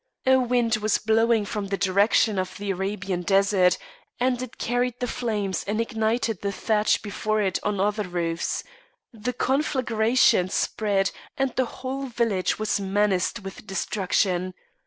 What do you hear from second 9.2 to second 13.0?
conflagration spread, and the whole village was